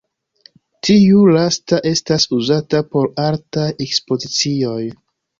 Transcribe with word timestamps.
Tiu 0.87 1.25
lasta 1.33 1.77
estas 1.89 2.25
uzata 2.37 2.81
por 2.95 3.11
artaj 3.25 3.67
ekspozicioj. 3.87 4.79